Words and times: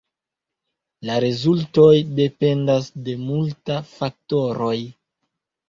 La 1.09 1.17
rezultoj 1.25 1.91
dependas 2.21 2.89
de 3.09 3.17
multa 3.29 3.79
faktoroj. 3.93 4.77